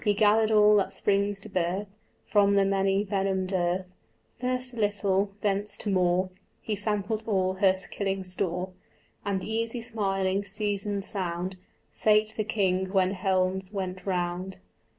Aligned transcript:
He 0.03 0.15
gathered 0.15 0.49
all 0.49 0.77
that 0.77 0.93
springs 0.93 1.39
to 1.41 1.49
birth 1.49 1.85
From 2.25 2.55
the 2.55 2.65
many 2.65 3.03
venomed 3.03 3.53
earth; 3.53 3.85
First 4.39 4.73
a 4.73 4.77
little, 4.77 5.33
thence 5.41 5.77
to 5.77 5.91
more, 5.91 6.31
He 6.59 6.75
sampled 6.75 7.23
all 7.27 7.53
her 7.61 7.75
killing 7.91 8.23
store; 8.23 8.71
And 9.23 9.43
easy, 9.43 9.79
smiling, 9.83 10.43
seasoned 10.43 11.05
sound, 11.05 11.57
Sate 11.91 12.33
the 12.35 12.43
king 12.43 12.87
when 12.91 13.11
healths 13.11 13.71
went 13.71 14.07
round. 14.07 14.57